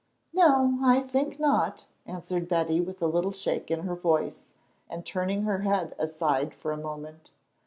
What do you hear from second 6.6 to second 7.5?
a moment.